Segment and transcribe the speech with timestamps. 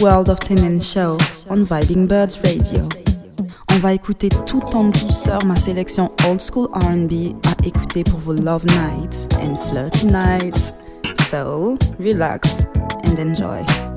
[0.00, 1.16] World of Tenen Show
[1.48, 2.86] on Vibing Birds Radio.
[3.70, 8.34] On va écouter tout en douceur ma sélection old school R&B à écouter pour vos
[8.34, 10.72] love nights and flirty nights.
[11.24, 12.62] So, relax
[13.06, 13.93] and enjoy.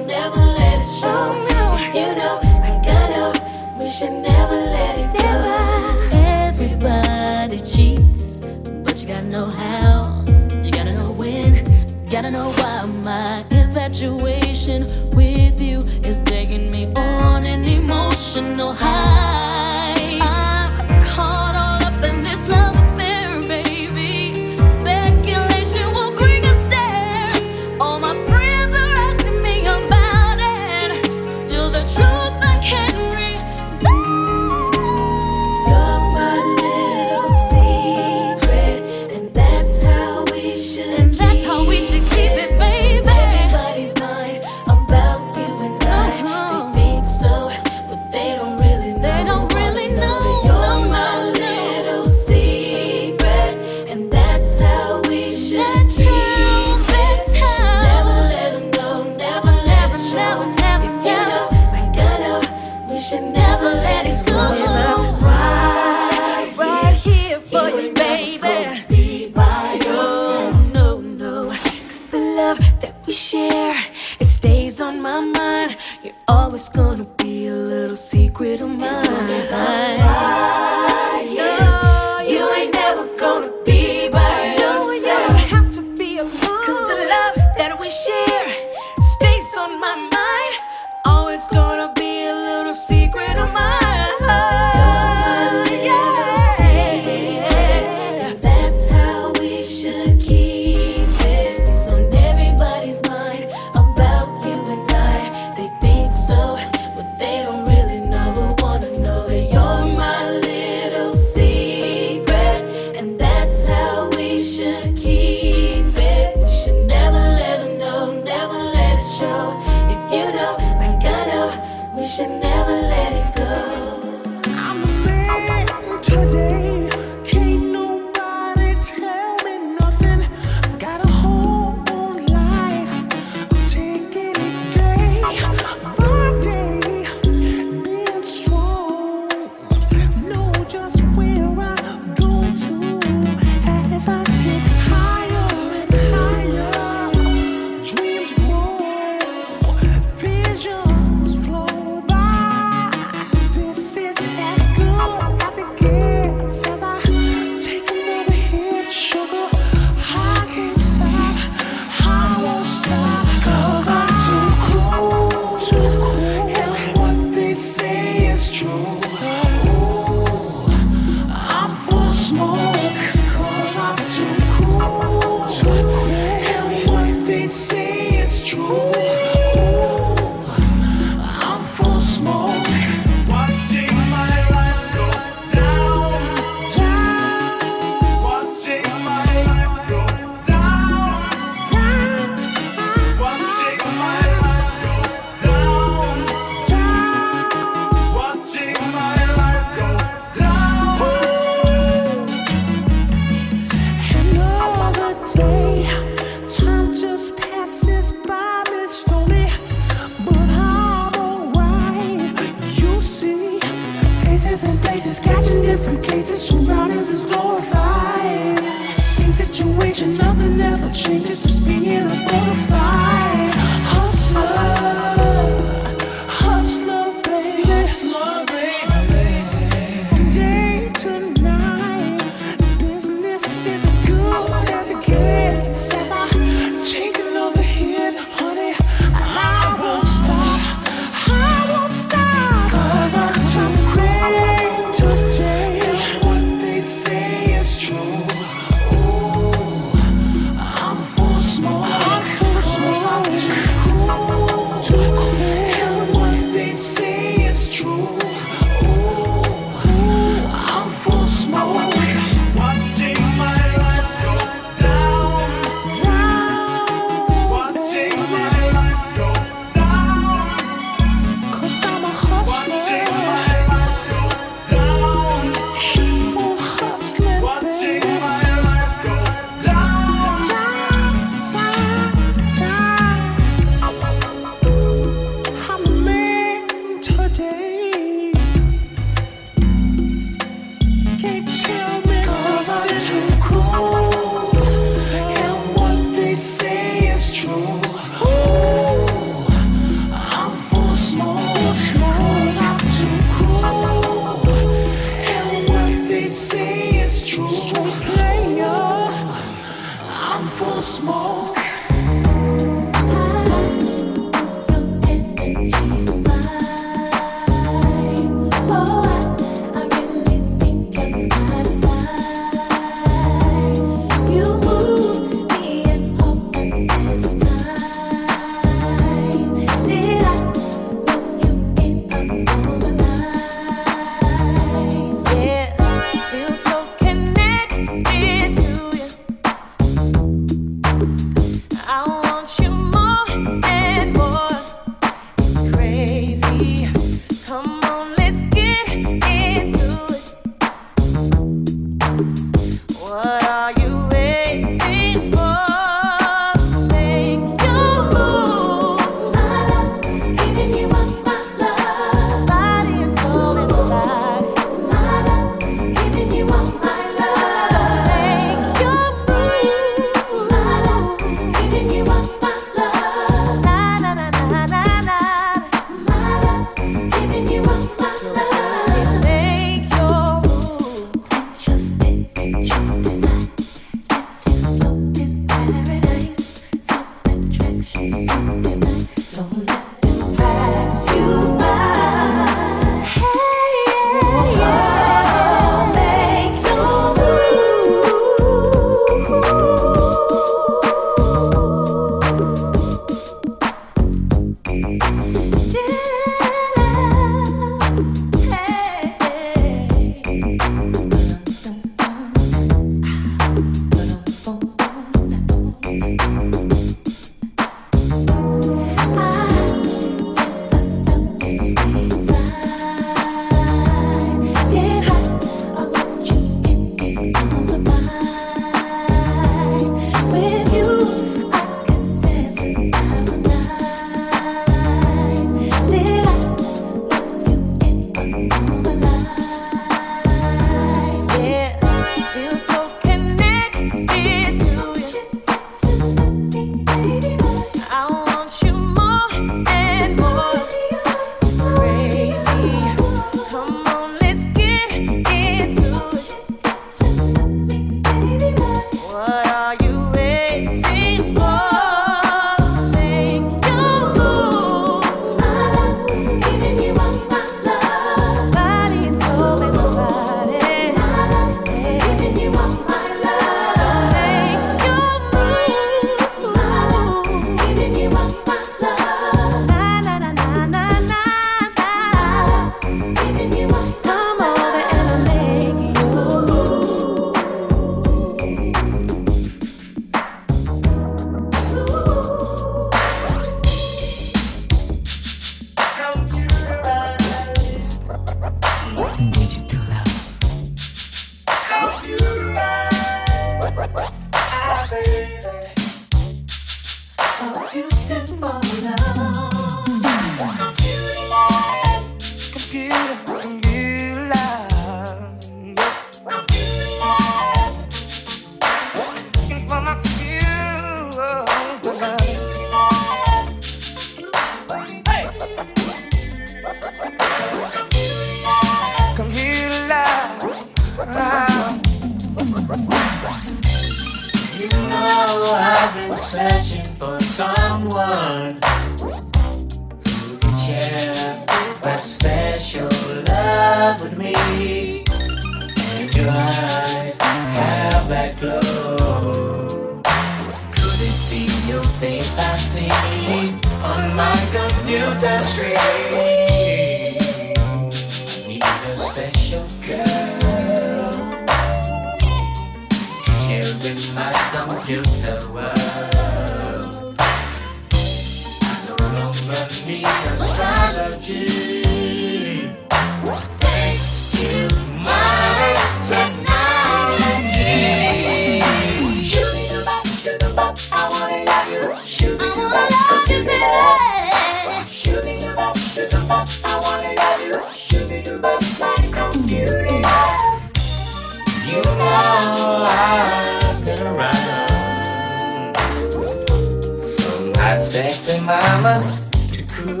[597.92, 599.28] sexy mamas.
[599.52, 600.00] You cool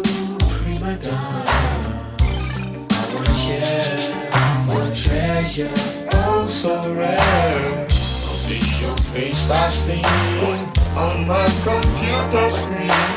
[0.56, 2.48] prima donnas.
[2.88, 4.16] I wanna share
[4.66, 5.68] my treasure,
[6.14, 7.84] oh so rare.
[7.84, 10.02] Cause it's your face I see
[10.96, 13.11] on my computer screen.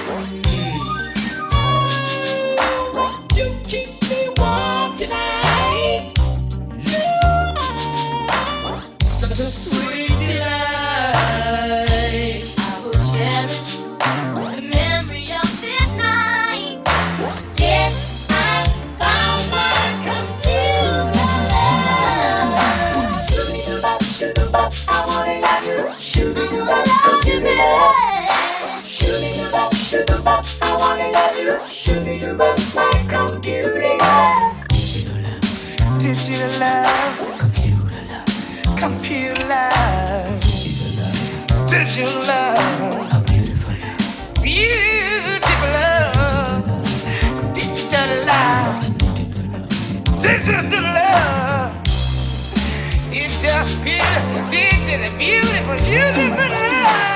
[41.83, 43.25] beautiful love.
[44.41, 46.63] Beautiful love.
[47.53, 48.79] Digital love.
[50.21, 51.81] Digital love.
[53.11, 57.14] It's just beautiful, digital, beautiful, beautiful love.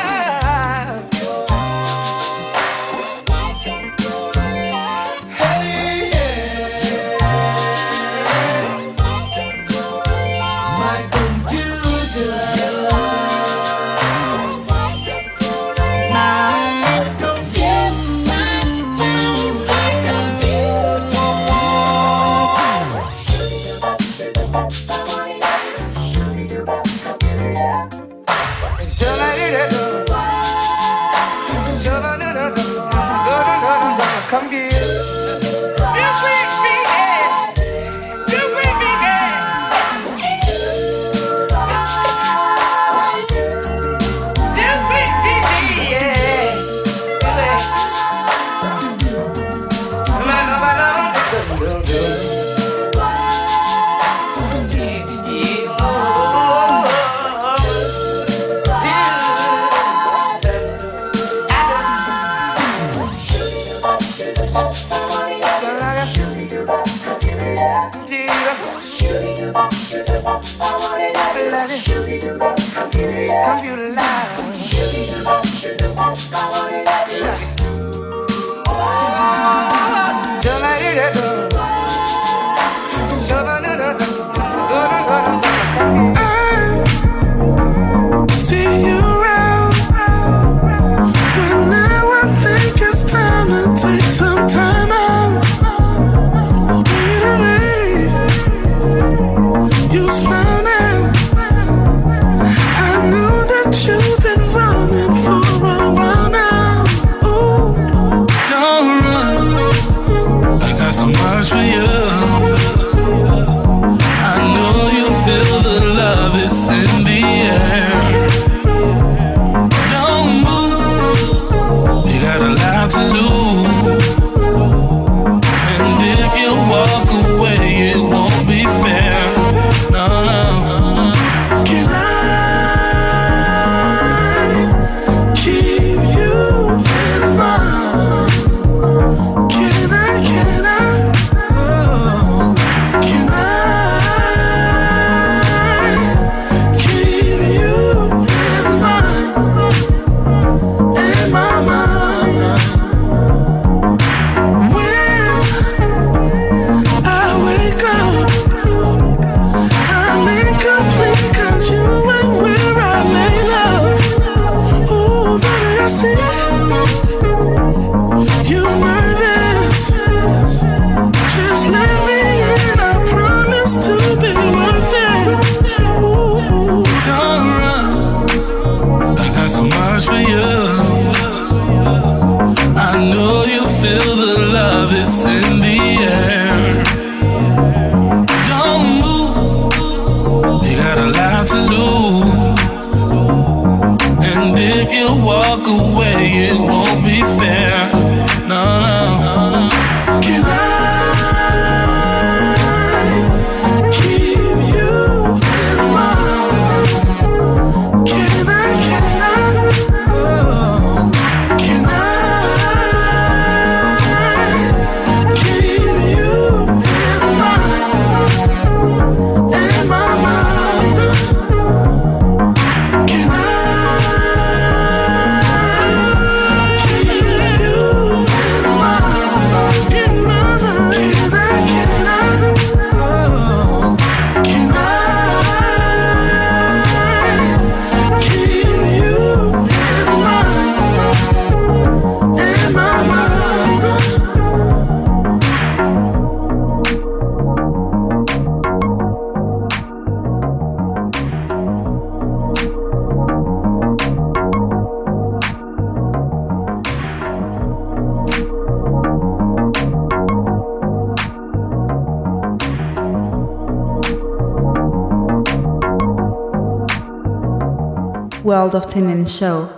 [268.49, 269.69] World of Tennin show.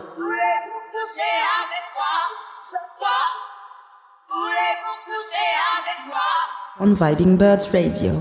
[6.80, 8.14] On Vibing Birds Radio.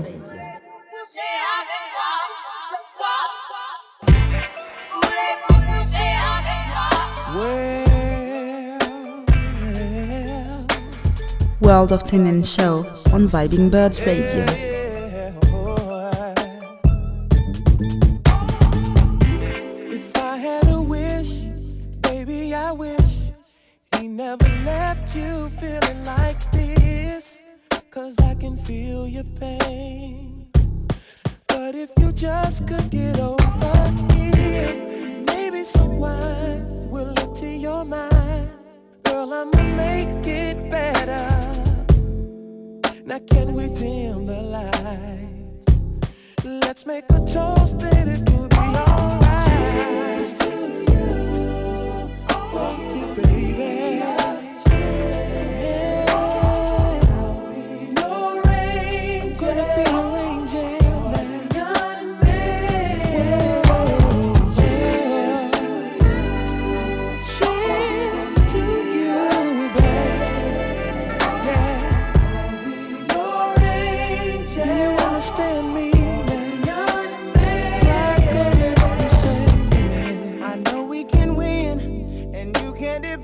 [11.61, 14.70] World of Tennin show on Vibing Birds Radio.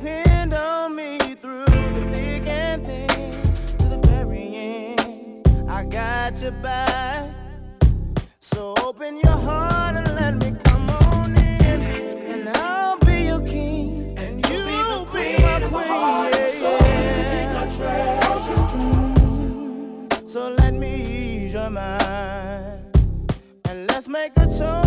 [0.07, 3.31] depend on me through the thick and thin
[3.77, 5.69] to the very end.
[5.69, 7.29] I got your back.
[8.39, 11.81] So open your heart and let me come on in.
[12.31, 14.17] And I'll be your king.
[14.17, 15.87] And you'll, you'll be, my queen, be my queen.
[15.87, 17.67] Heart, yeah, so, yeah.
[20.25, 22.79] so let me ease your mind.
[23.65, 24.86] And let's make a tune.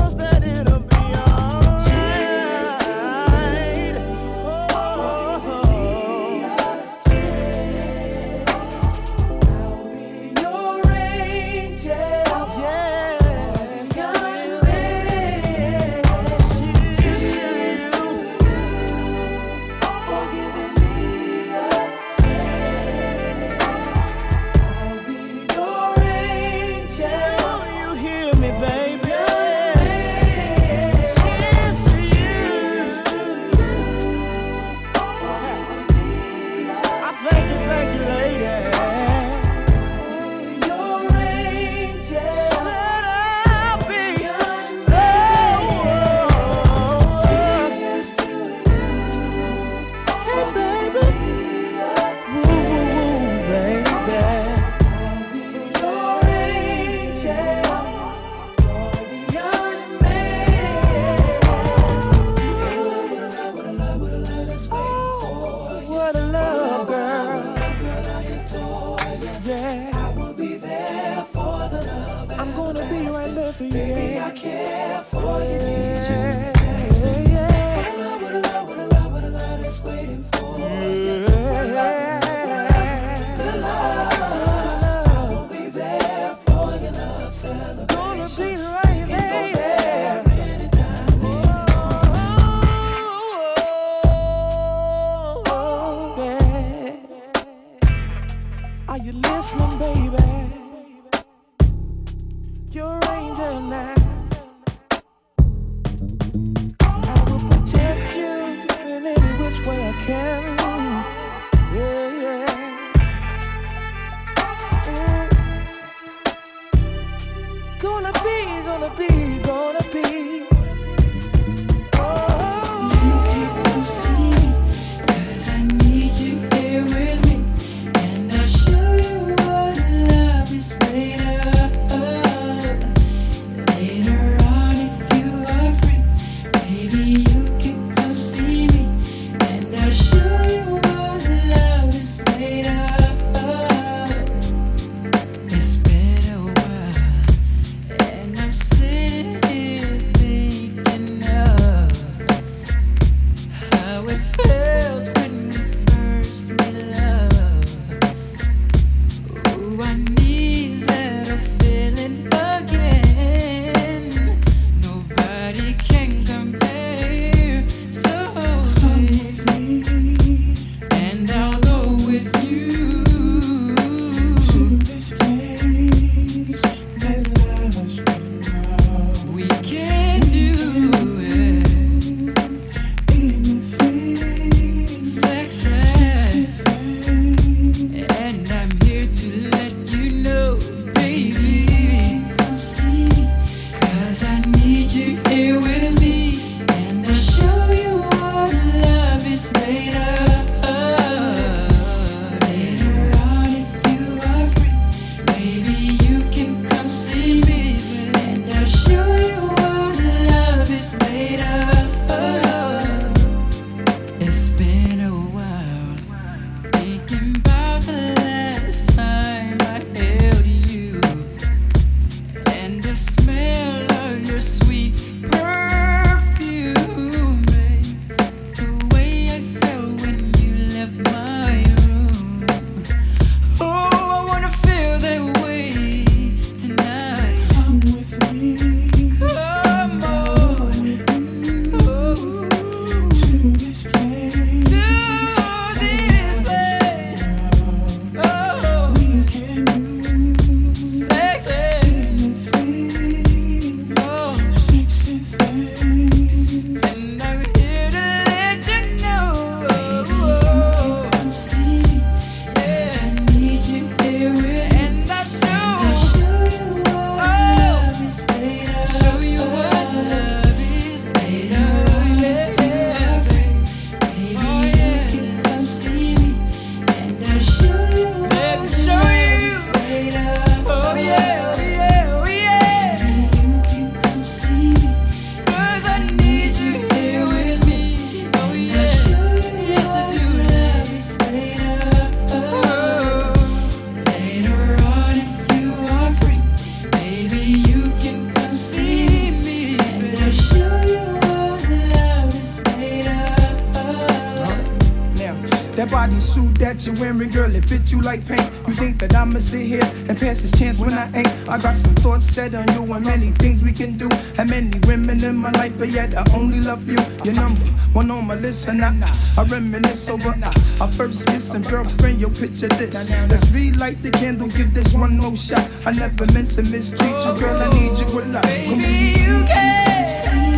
[307.00, 308.48] wearing, girl, it fits you like paint.
[308.68, 311.48] You think that I'ma sit here and pass this chance when I ain't?
[311.48, 314.08] I got some thoughts set on you and many things we can do.
[314.38, 317.00] And many women in my life, but yet I only love you.
[317.24, 318.92] Your number one on my list, and I,
[319.36, 320.34] I reminisce over
[320.80, 322.20] our first kiss and girlfriend.
[322.20, 323.10] Yo, picture this.
[323.28, 325.68] Let's relight the candle, give this one no shot.
[325.86, 327.56] I never meant to mistreat you, girl.
[327.56, 328.44] I need you a lot.
[328.44, 330.49] Baby, you can.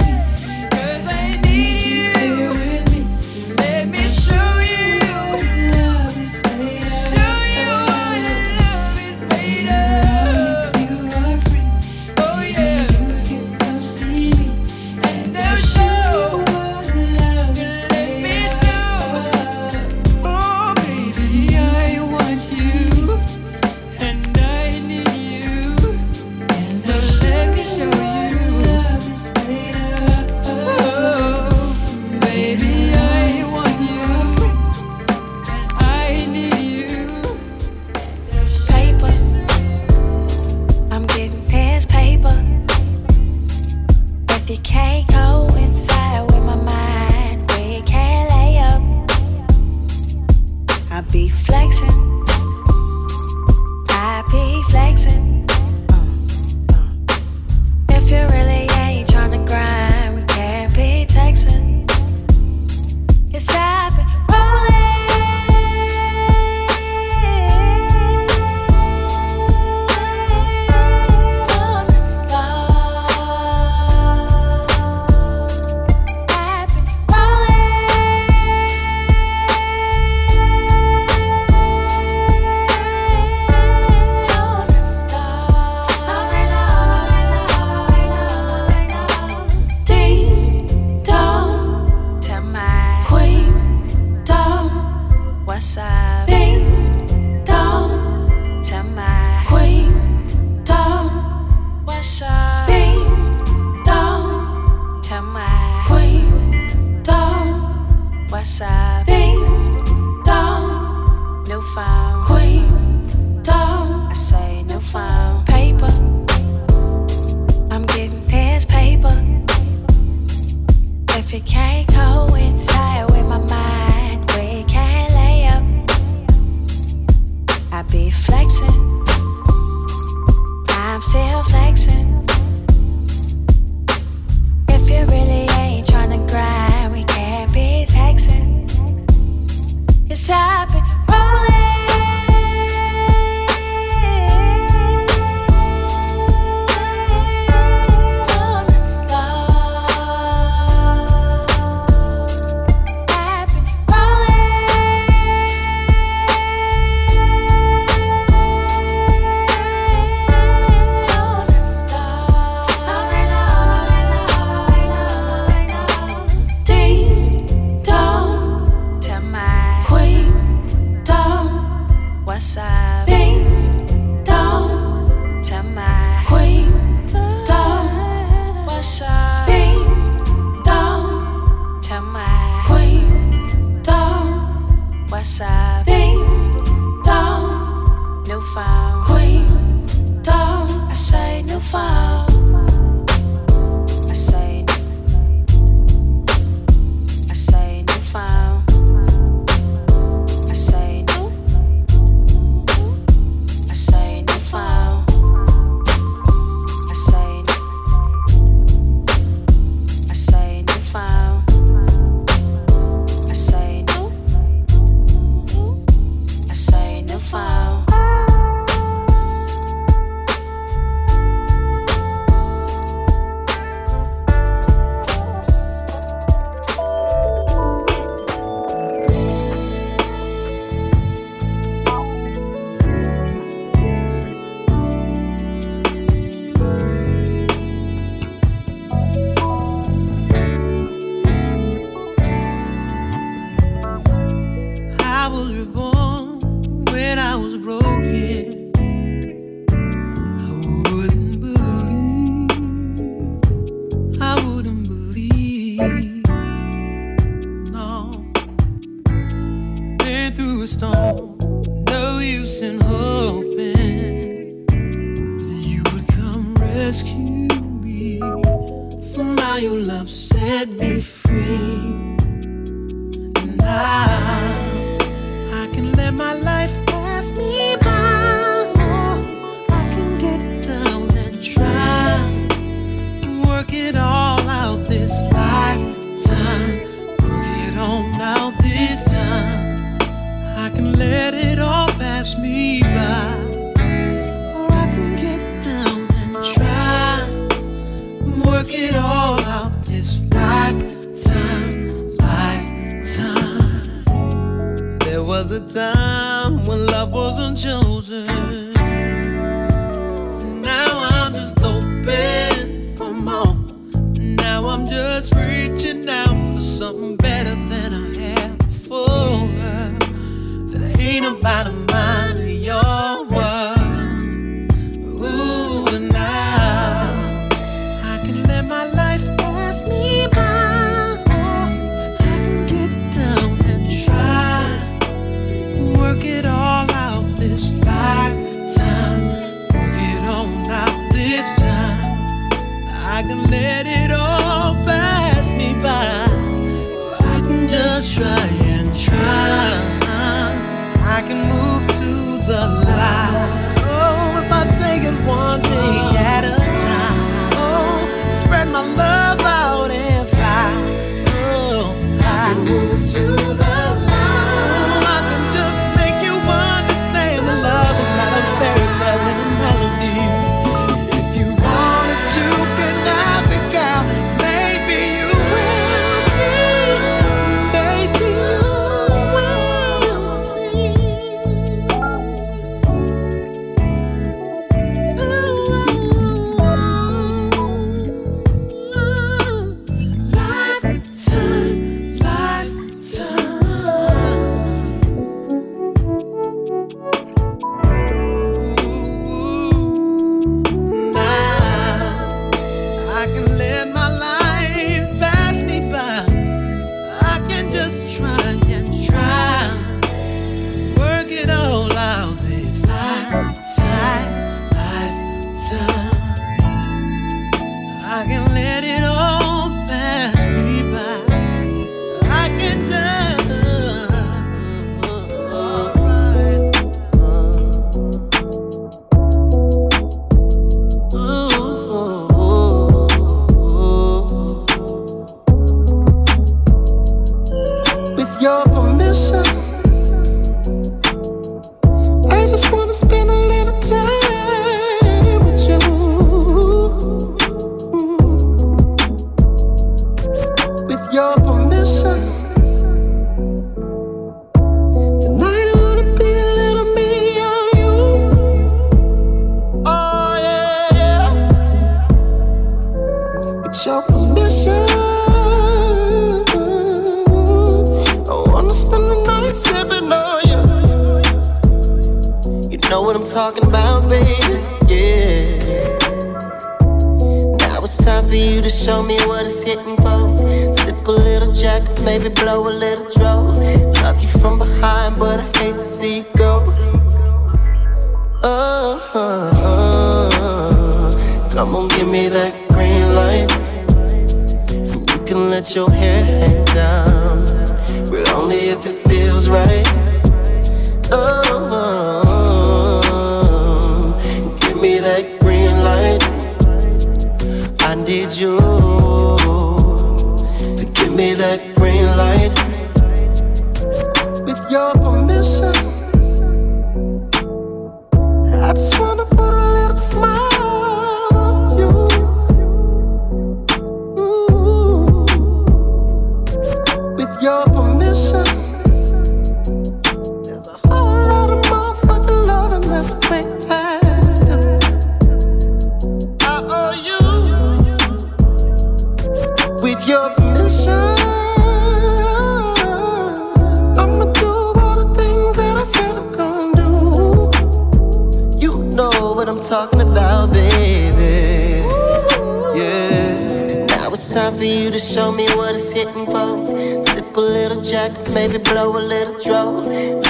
[558.32, 559.82] maybe blow a little trouble.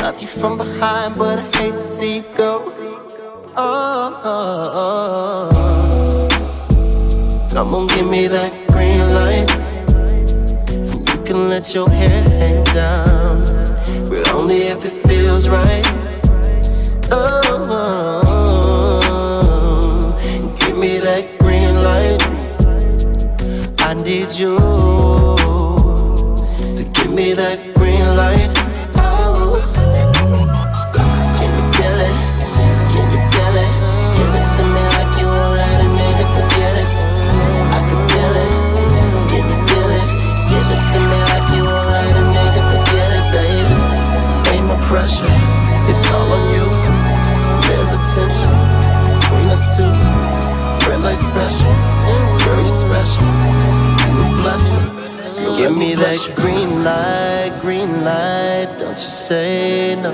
[0.02, 2.72] Love you from behind, but I hate to see you go.
[3.56, 6.28] Oh, oh, oh.
[7.52, 9.50] Come on, give me that green light.
[11.14, 13.44] You can let your hair hang down,
[14.08, 15.86] but only if it feels right.
[17.10, 17.38] Oh,
[20.60, 22.22] give me that green light.
[23.80, 24.71] I need you.
[59.32, 60.12] Say no.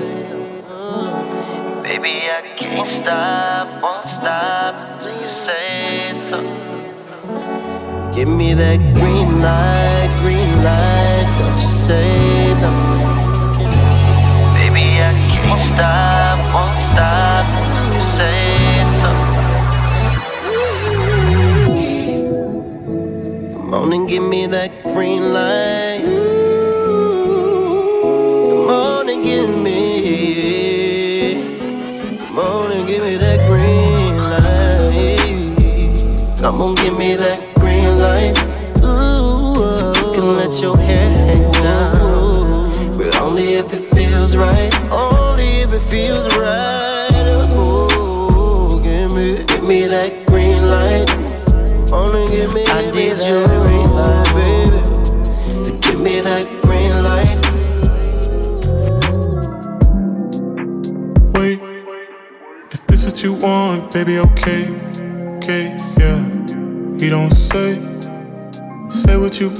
[1.83, 6.39] Baby, I can't stop, won't stop until you say so.
[8.15, 11.27] Give me that green light, green light.
[11.37, 12.71] Don't you say no.
[14.57, 18.41] Baby, I can't stop, won't stop until you say
[19.01, 19.11] so.
[23.53, 25.58] Come on and give me that green light.
[36.59, 36.75] Light.
[36.75, 38.37] Come give me that green light.
[38.83, 39.55] Ooh,
[39.95, 44.73] you can let your hair hang down, but only if it feels right.
[44.91, 47.09] Only if it feels right.
[47.55, 51.09] Ooh, give me, give me that green light.
[51.91, 54.81] Only give me, I need you, green light, baby,
[55.63, 57.39] to give me that green light.
[61.33, 61.59] Wait,
[62.71, 64.68] if this what you want, baby, okay, okay,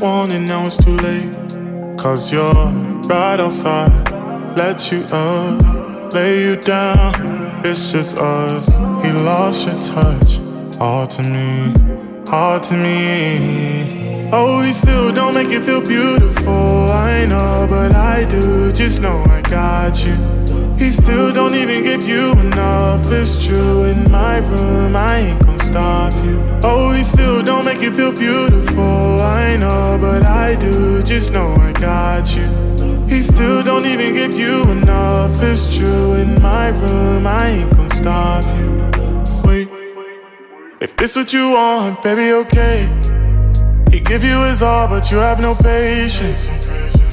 [0.01, 1.97] and now it's too late.
[1.97, 2.53] Cause you're
[3.09, 3.91] right outside,
[4.57, 7.13] let you up, lay you down.
[7.65, 8.77] It's just us.
[9.03, 10.39] He lost your touch,
[10.79, 11.73] all to me,
[12.31, 14.29] all to me.
[14.31, 16.89] Oh, he still don't make you feel beautiful.
[16.89, 18.71] I know, but I do.
[18.71, 20.15] Just know I got you.
[20.77, 23.05] He still don't even give you enough.
[23.11, 23.83] It's true.
[23.83, 26.35] In my room, I ain't stop you.
[26.63, 29.21] Oh, he still don't make you feel beautiful.
[29.21, 31.03] I know, but I do.
[31.03, 32.47] Just know I got you.
[33.07, 35.37] He still don't even give you enough.
[35.41, 36.13] It's true.
[36.13, 38.69] In my room, I ain't gonna stop you.
[39.45, 39.67] Wait,
[40.81, 42.77] if this what you want, baby, okay.
[43.91, 46.43] He give you his all, but you have no patience.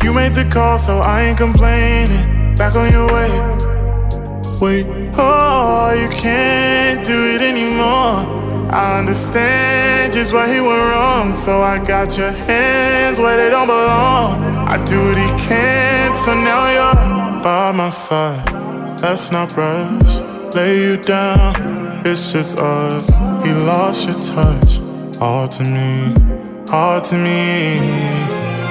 [0.03, 2.55] You made the call, so I ain't complaining.
[2.55, 3.31] Back on your way.
[4.61, 4.87] Wait,
[5.19, 8.36] oh, you can't do it anymore.
[8.71, 13.69] I understand just why he went wrong, so I got your hands where they don't
[13.69, 14.43] belong.
[14.69, 18.45] I do what he can, so now you're by my side.
[19.03, 20.19] Let's not rush,
[20.55, 21.55] lay you down.
[22.05, 23.09] It's just us.
[23.45, 24.81] He lost your touch,
[25.21, 26.15] all to me,
[26.73, 27.79] all to me.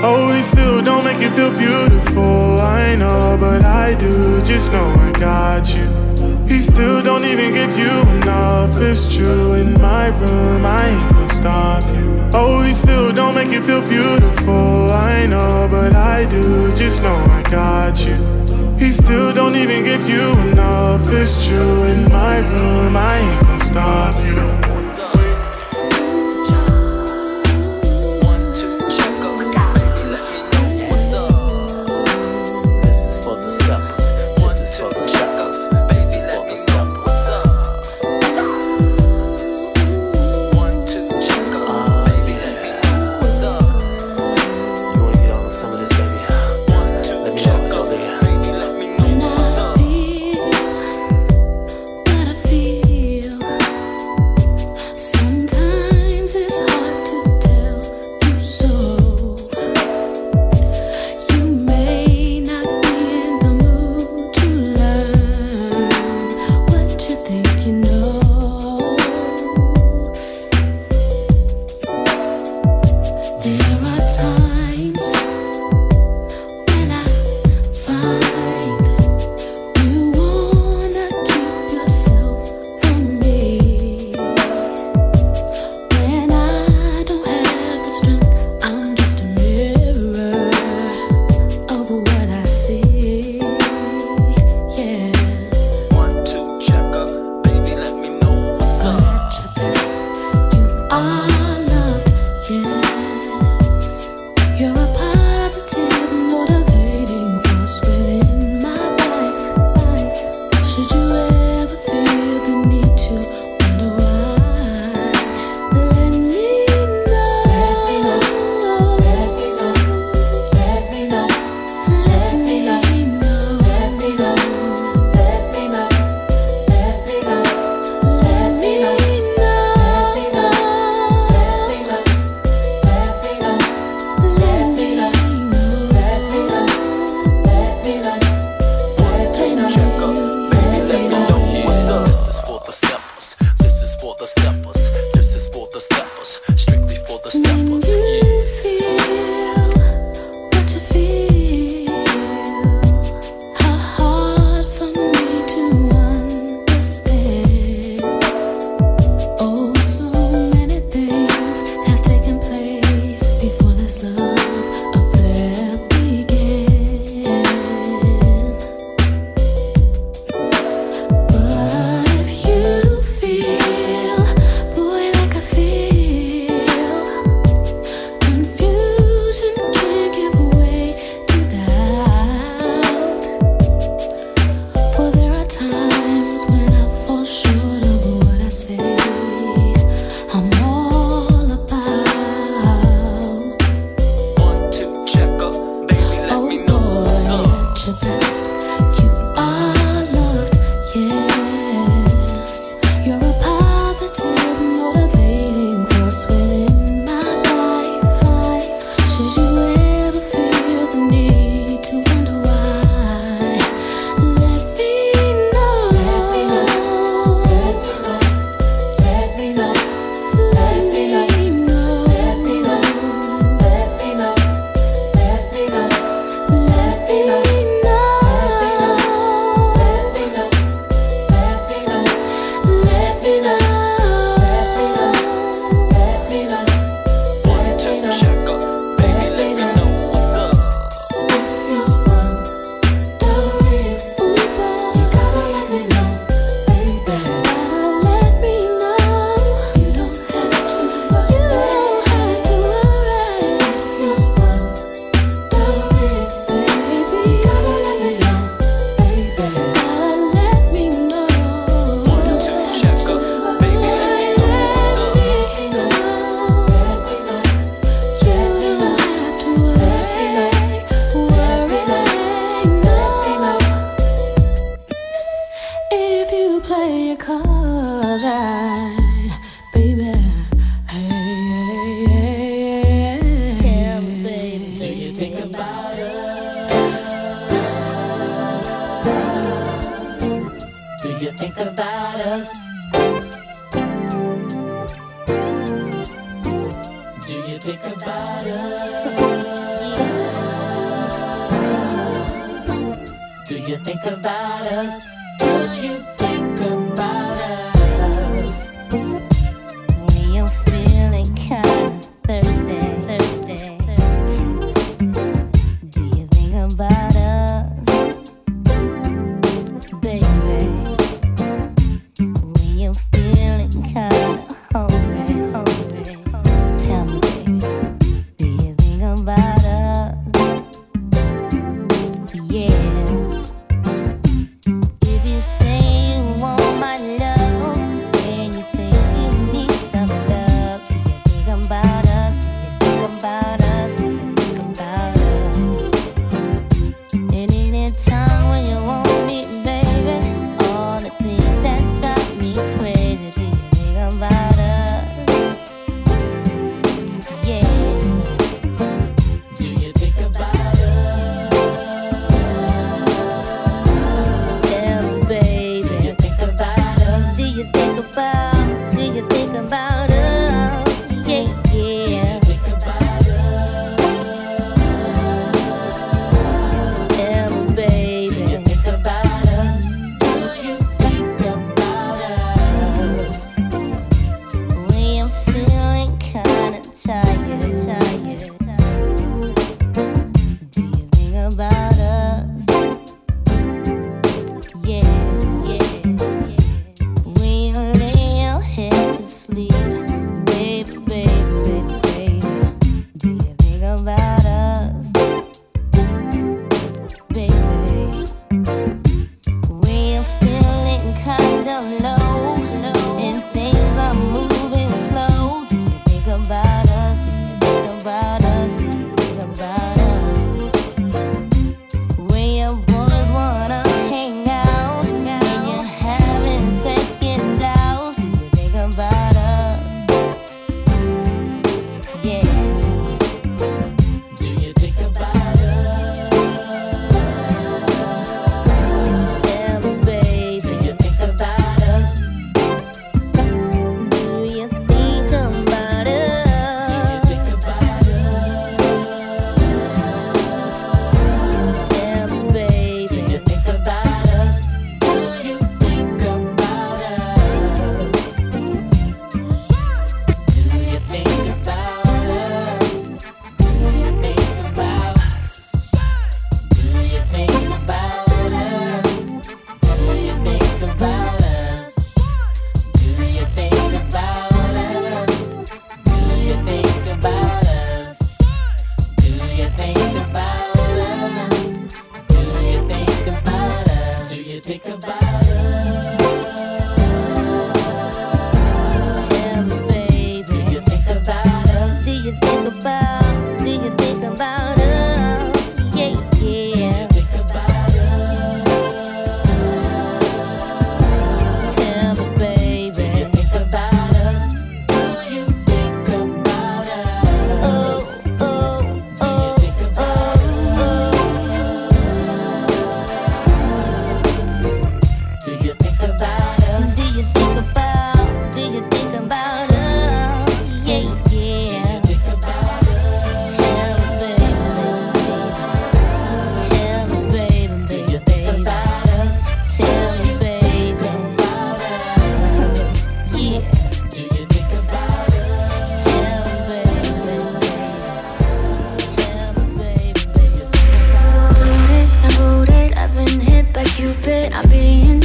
[0.03, 2.59] Oh, he still don't make you feel beautiful.
[2.59, 4.41] I know, but I do.
[4.41, 6.04] Just know I got you.
[6.75, 8.81] Still don't even give you enough.
[8.81, 9.53] It's true.
[9.53, 12.29] In my room, I ain't gonna stop you.
[12.33, 14.91] Oh, he still don't make you feel beautiful.
[14.91, 16.73] I know, but I do.
[16.73, 18.15] Just know I got you.
[18.77, 21.07] He still don't even give you enough.
[21.13, 21.83] It's true.
[21.83, 24.64] In my room, I ain't gonna stop you.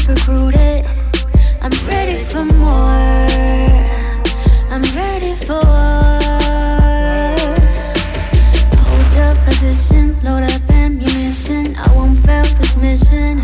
[0.08, 0.84] Recruited.
[1.60, 3.26] I'm ready for more.
[4.70, 5.64] I'm ready for
[8.76, 11.76] Hold your position, load up ammunition.
[11.76, 13.40] I won't fail this mission.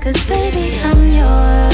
[0.00, 1.65] Cause baby, I'm yours.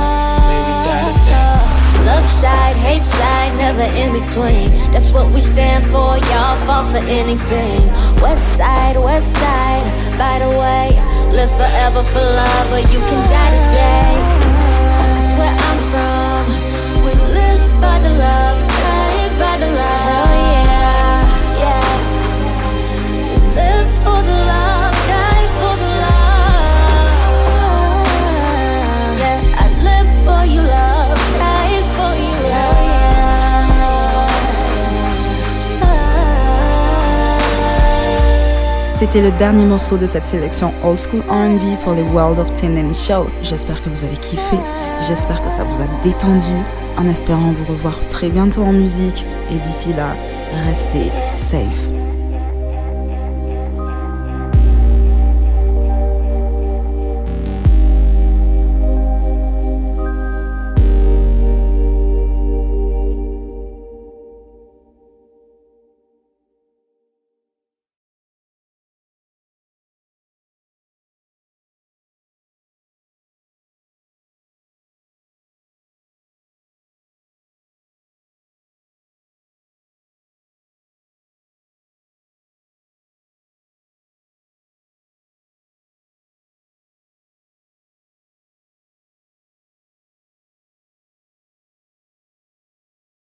[0.49, 1.35] maybe die today.
[1.35, 4.69] Oh, love side, hate side, never in between.
[4.93, 7.81] That's what we stand for, y'all fall for anything.
[8.21, 10.91] West side, west side, by the way.
[11.33, 14.15] Live forever for love, or you can die today.
[15.15, 16.43] Cause where I'm from,
[17.05, 18.52] we live by the love,
[39.03, 42.77] C'était le dernier morceau de cette sélection Old School R&B pour les World of Tin
[42.77, 43.29] and Show.
[43.43, 44.57] J'espère que vous avez kiffé,
[45.01, 46.55] j'espère que ça vous a détendu,
[46.97, 49.27] en espérant vous revoir très bientôt en musique.
[49.51, 50.15] Et d'ici là,
[50.69, 52.02] restez safe.